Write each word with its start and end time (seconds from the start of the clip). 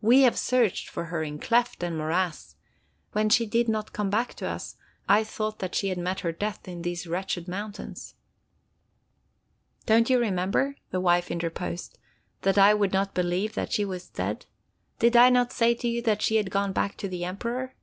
"We 0.00 0.22
have 0.22 0.38
searched 0.38 0.88
for 0.88 1.04
her 1.12 1.22
in 1.22 1.38
cleft 1.38 1.82
and 1.82 1.98
morass. 1.98 2.56
When 3.12 3.28
she 3.28 3.44
did 3.44 3.68
not 3.68 3.92
come 3.92 4.08
back 4.08 4.32
to 4.36 4.46
us, 4.48 4.76
I 5.10 5.22
thought 5.22 5.58
that 5.58 5.74
she 5.74 5.88
had 5.90 5.98
met 5.98 6.20
her 6.20 6.32
death 6.32 6.66
in 6.66 6.80
these 6.80 7.06
wretched 7.06 7.46
mountains." 7.48 8.14
"Don't 9.84 10.08
you 10.08 10.18
remember," 10.18 10.76
the 10.90 11.02
wife 11.02 11.30
interposed, 11.30 11.98
"that 12.40 12.56
I 12.56 12.72
would 12.72 12.94
not 12.94 13.12
believe 13.12 13.52
that 13.56 13.72
she 13.74 13.84
was 13.84 14.08
dead? 14.08 14.46
Did 15.00 15.16
I 15.18 15.28
not 15.28 15.52
say 15.52 15.74
to 15.74 15.86
you 15.86 16.00
that 16.00 16.22
she 16.22 16.36
had 16.36 16.50
gone 16.50 16.72
back 16.72 16.96
to 16.96 17.06
the 17.06 17.26
Emperor?" 17.26 17.74